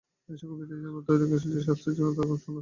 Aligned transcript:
এই 0.31 0.37
সকল 0.39 0.53
বিধি-নিষেধের 0.59 0.93
মধ্যে 0.95 1.11
অধিকাংশই 1.17 1.51
যে 1.55 1.59
স্বাস্থ্যের 1.65 1.93
জন্য, 1.97 2.09
তার 2.17 2.25
সন্দেহ 2.29 2.51
নেই। 2.55 2.59